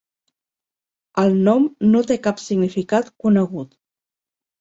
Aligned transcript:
El 1.23 1.35
nom 1.47 1.67
no 1.89 2.01
té 2.11 2.17
cap 2.29 2.41
significat 2.45 3.13
conegut. 3.27 3.77